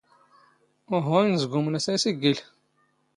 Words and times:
ⵓⵀⵓ 0.95 1.05
ⵉⵏⵣⴳⵓⵎⵏ 1.23 1.73
ⴰ 1.77 1.79
ⵙ 1.83 1.85
ⴰⵔ 1.91 1.95
ⵉⵙⵉⴳⴳⵉⵍ. 1.97 2.39